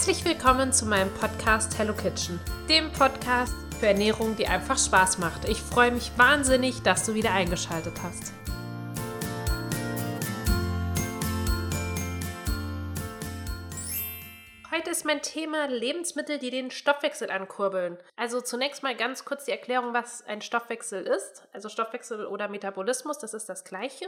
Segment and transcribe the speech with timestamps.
[0.00, 5.46] Herzlich willkommen zu meinem Podcast Hello Kitchen, dem Podcast für Ernährung, die einfach Spaß macht.
[5.46, 8.32] Ich freue mich wahnsinnig, dass du wieder eingeschaltet hast.
[14.70, 17.98] Heute ist mein Thema Lebensmittel, die den Stoffwechsel ankurbeln.
[18.16, 21.46] Also zunächst mal ganz kurz die Erklärung, was ein Stoffwechsel ist.
[21.52, 24.06] Also Stoffwechsel oder Metabolismus, das ist das gleiche.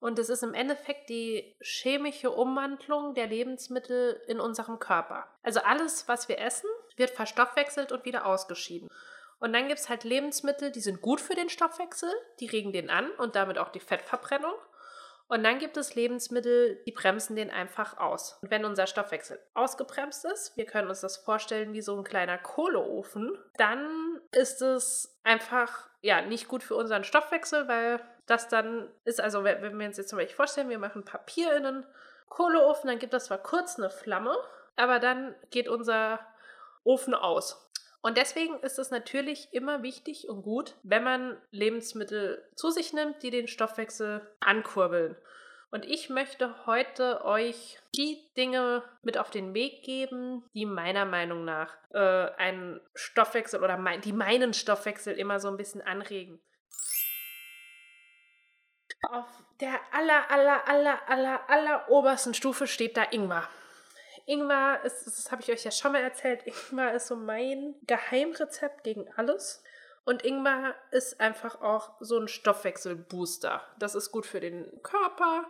[0.00, 5.26] Und es ist im Endeffekt die chemische Umwandlung der Lebensmittel in unserem Körper.
[5.42, 8.88] Also alles, was wir essen, wird verstoffwechselt und wieder ausgeschieden.
[9.40, 12.90] Und dann gibt es halt Lebensmittel, die sind gut für den Stoffwechsel, die regen den
[12.90, 14.54] an und damit auch die Fettverbrennung.
[15.28, 18.38] Und dann gibt es Lebensmittel, die bremsen den einfach aus.
[18.40, 22.38] Und wenn unser Stoffwechsel ausgebremst ist, wir können uns das vorstellen wie so ein kleiner
[22.38, 29.20] Kohleofen, dann ist es einfach ja nicht gut für unseren Stoffwechsel, weil das dann ist,
[29.20, 31.86] also wenn wir uns jetzt zum Beispiel vorstellen, wir machen Papier in einen
[32.28, 34.36] Kohleofen, dann gibt das zwar kurz eine Flamme,
[34.76, 36.20] aber dann geht unser
[36.84, 37.64] Ofen aus.
[38.00, 43.22] Und deswegen ist es natürlich immer wichtig und gut, wenn man Lebensmittel zu sich nimmt,
[43.22, 45.16] die den Stoffwechsel ankurbeln.
[45.70, 51.44] Und ich möchte heute euch die Dinge mit auf den Weg geben, die meiner Meinung
[51.44, 56.40] nach äh, einen Stoffwechsel oder mein, die meinen Stoffwechsel immer so ein bisschen anregen.
[59.02, 59.26] Auf
[59.60, 63.48] der aller, aller, aller, aller, aller obersten Stufe steht da Ingwer.
[64.26, 68.84] Ingwer ist, das habe ich euch ja schon mal erzählt, Ingwer ist so mein Geheimrezept
[68.84, 69.62] gegen alles.
[70.04, 73.62] Und Ingwer ist einfach auch so ein Stoffwechselbooster.
[73.78, 75.46] Das ist gut für den Körper.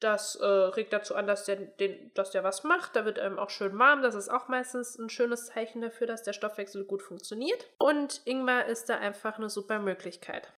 [0.00, 2.96] Das äh, regt dazu an, dass der, den, dass der was macht.
[2.96, 4.02] Da wird einem auch schön warm.
[4.02, 7.66] Das ist auch meistens ein schönes Zeichen dafür, dass der Stoffwechsel gut funktioniert.
[7.78, 10.52] Und Ingwer ist da einfach eine super Möglichkeit.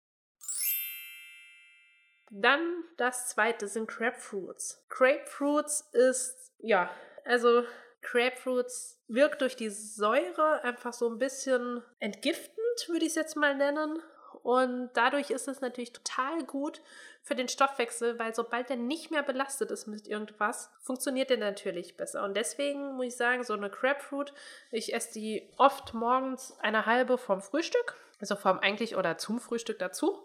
[2.31, 4.85] Dann das zweite sind Grapefruits.
[4.89, 6.91] Grapefruits ist, ja,
[7.25, 7.65] also
[8.03, 12.57] Grapefruits wirkt durch die Säure einfach so ein bisschen entgiftend,
[12.89, 14.01] würde ich es jetzt mal nennen.
[14.43, 16.81] Und dadurch ist es natürlich total gut
[17.23, 21.97] für den Stoffwechsel, weil sobald er nicht mehr belastet ist mit irgendwas, funktioniert er natürlich
[21.97, 22.23] besser.
[22.23, 24.33] Und deswegen muss ich sagen, so eine Crabfruit,
[24.71, 29.81] ich esse die oft morgens eine halbe vom Frühstück, also vom eigentlich oder zum Frühstück
[29.81, 30.25] dazu.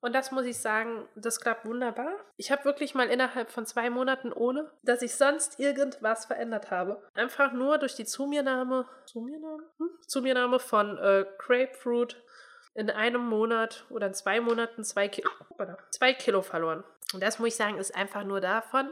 [0.00, 2.12] Und das muss ich sagen, das klappt wunderbar.
[2.36, 7.02] Ich habe wirklich mal innerhalb von zwei Monaten ohne, dass ich sonst irgendwas verändert habe.
[7.14, 9.62] Einfach nur durch die Zumiernahme, Zumiernahme?
[9.78, 9.90] Hm?
[10.06, 12.16] Zumiernahme von äh, Grapefruit
[12.74, 15.28] in einem Monat oder in zwei Monaten zwei Kilo,
[15.90, 16.82] zwei Kilo verloren.
[17.12, 18.90] Und das muss ich sagen, ist einfach nur davon,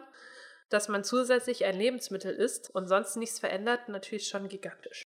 [0.68, 5.04] dass man zusätzlich ein Lebensmittel isst und sonst nichts verändert, natürlich schon gigantisch.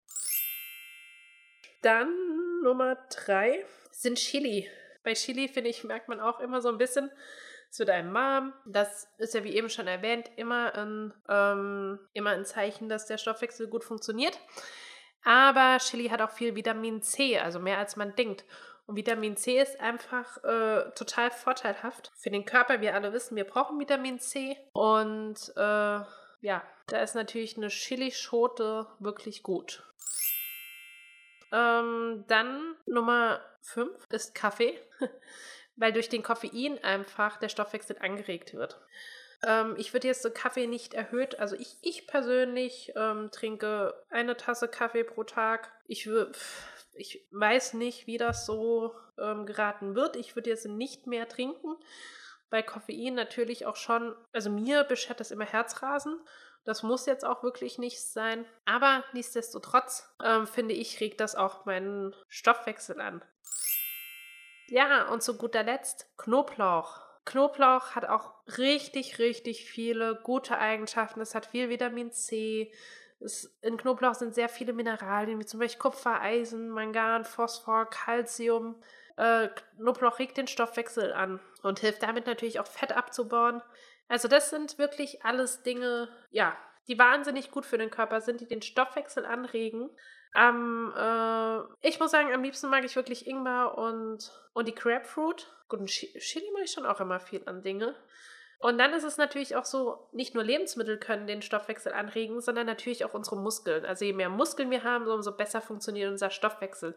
[1.82, 2.14] Dann
[2.62, 4.70] Nummer drei sind Chili.
[5.02, 7.10] Bei Chili, finde ich, merkt man auch immer so ein bisschen,
[7.70, 8.52] es wird einem warm.
[8.66, 13.18] Das ist ja, wie eben schon erwähnt, immer ein, ähm, immer ein Zeichen, dass der
[13.18, 14.38] Stoffwechsel gut funktioniert.
[15.22, 18.44] Aber Chili hat auch viel Vitamin C, also mehr als man denkt.
[18.86, 22.80] Und Vitamin C ist einfach äh, total vorteilhaft für den Körper.
[22.80, 24.56] Wir alle wissen, wir brauchen Vitamin C.
[24.72, 25.60] Und äh,
[26.40, 29.84] ja, da ist natürlich eine Chilischote wirklich gut.
[31.52, 34.78] Ähm, dann Nummer 5 ist Kaffee,
[35.76, 38.80] weil durch den Koffein einfach der Stoffwechsel angeregt wird.
[39.42, 44.36] Ähm, ich würde jetzt so Kaffee nicht erhöht, also ich, ich persönlich ähm, trinke eine
[44.36, 45.72] Tasse Kaffee pro Tag.
[45.86, 46.08] Ich,
[46.94, 50.16] ich weiß nicht, wie das so ähm, geraten wird.
[50.16, 51.76] Ich würde jetzt nicht mehr trinken.
[52.50, 56.20] Bei Koffein natürlich auch schon, also mir beschert das immer Herzrasen.
[56.64, 58.44] Das muss jetzt auch wirklich nicht sein.
[58.64, 63.22] Aber nichtsdestotrotz ähm, finde ich, regt das auch meinen Stoffwechsel an.
[64.68, 67.00] Ja, und zu guter Letzt Knoblauch.
[67.24, 71.20] Knoblauch hat auch richtig, richtig viele gute Eigenschaften.
[71.20, 72.72] Es hat viel Vitamin C.
[73.20, 78.82] Es, in Knoblauch sind sehr viele Mineralien, wie zum Beispiel Kupfer, Eisen, Mangan, Phosphor, Calcium.
[79.16, 83.62] Äh, Knoblauch regt den Stoffwechsel an und hilft damit natürlich auch Fett abzubauen.
[84.10, 86.56] Also das sind wirklich alles Dinge, ja,
[86.88, 89.88] die wahnsinnig gut für den Körper sind, die den Stoffwechsel anregen.
[90.34, 95.46] Ähm, äh, ich muss sagen, am liebsten mag ich wirklich Ingwer und, und die Grapefruit.
[95.68, 97.94] Gut, und Chili mache ich schon auch immer viel an Dinge.
[98.58, 102.66] Und dann ist es natürlich auch so, nicht nur Lebensmittel können den Stoffwechsel anregen, sondern
[102.66, 103.84] natürlich auch unsere Muskeln.
[103.84, 106.96] Also je mehr Muskeln wir haben, umso besser funktioniert unser Stoffwechsel.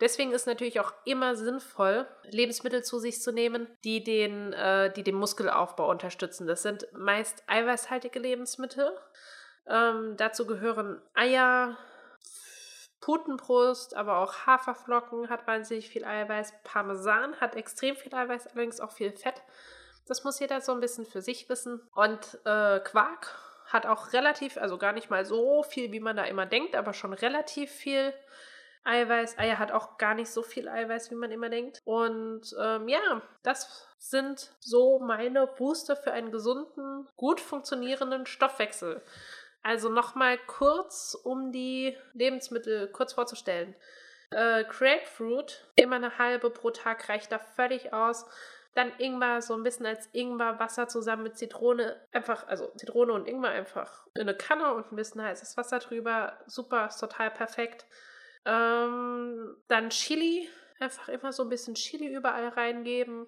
[0.00, 5.02] Deswegen ist natürlich auch immer sinnvoll, Lebensmittel zu sich zu nehmen, die den, äh, die
[5.02, 6.46] den Muskelaufbau unterstützen.
[6.46, 8.90] Das sind meist eiweißhaltige Lebensmittel.
[9.66, 11.76] Ähm, dazu gehören Eier,
[13.00, 16.54] Putenbrust, aber auch Haferflocken hat wahnsinnig viel Eiweiß.
[16.64, 19.42] Parmesan hat extrem viel Eiweiß, allerdings auch viel Fett.
[20.06, 21.80] Das muss jeder so ein bisschen für sich wissen.
[21.94, 23.36] Und äh, Quark
[23.66, 26.92] hat auch relativ, also gar nicht mal so viel, wie man da immer denkt, aber
[26.92, 28.12] schon relativ viel
[28.84, 29.38] Eiweiß.
[29.38, 31.80] Eier hat auch gar nicht so viel Eiweiß, wie man immer denkt.
[31.84, 39.02] Und ähm, ja, das sind so meine Booster für einen gesunden, gut funktionierenden Stoffwechsel.
[39.62, 43.74] Also nochmal kurz, um die Lebensmittel kurz vorzustellen.
[44.30, 48.26] Äh, Grapefruit, immer eine halbe pro Tag reicht da völlig aus.
[48.74, 52.00] Dann Ingwer, so ein bisschen als Ingwerwasser zusammen mit Zitrone.
[52.12, 56.38] Einfach, also Zitrone und Ingwer einfach in eine Kanne und ein bisschen heißes Wasser drüber.
[56.46, 57.84] Super, ist total perfekt.
[58.44, 60.48] Ähm, dann Chili,
[60.78, 63.26] einfach immer so ein bisschen Chili überall reingeben.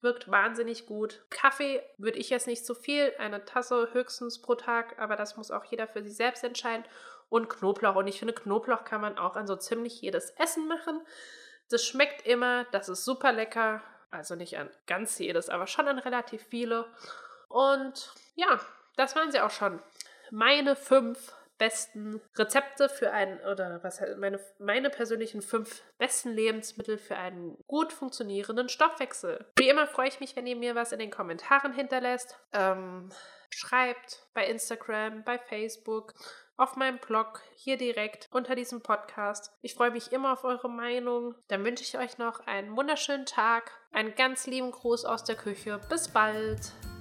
[0.00, 1.24] Wirkt wahnsinnig gut.
[1.30, 5.50] Kaffee würde ich jetzt nicht zu viel, eine Tasse höchstens pro Tag, aber das muss
[5.50, 6.84] auch jeder für sich selbst entscheiden.
[7.30, 7.96] Und Knoblauch.
[7.96, 11.00] Und ich finde, Knoblauch kann man auch an so ziemlich jedes Essen machen.
[11.70, 13.82] Das schmeckt immer, das ist super lecker.
[14.10, 16.86] Also nicht an ganz jedes, aber schon an relativ viele.
[17.48, 18.60] Und ja,
[18.96, 19.80] das waren sie auch schon.
[20.30, 27.16] Meine fünf besten Rezepte für einen, oder was meine, meine persönlichen fünf besten Lebensmittel für
[27.16, 29.46] einen gut funktionierenden Stoffwechsel.
[29.56, 32.38] Wie immer freue ich mich, wenn ihr mir was in den Kommentaren hinterlässt.
[32.52, 33.10] Ähm,
[33.50, 36.14] schreibt bei Instagram, bei Facebook,
[36.56, 39.52] auf meinem Blog, hier direkt unter diesem Podcast.
[39.60, 41.34] Ich freue mich immer auf eure Meinung.
[41.48, 45.80] Dann wünsche ich euch noch einen wunderschönen Tag, einen ganz lieben Gruß aus der Küche.
[45.88, 46.93] Bis bald!